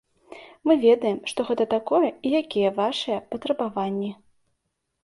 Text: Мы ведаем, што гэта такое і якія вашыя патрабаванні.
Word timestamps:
Мы 0.69 0.75
ведаем, 0.85 1.17
што 1.33 1.45
гэта 1.51 1.67
такое 1.75 2.09
і 2.09 2.27
якія 2.43 2.75
вашыя 2.81 3.23
патрабаванні. 3.35 4.11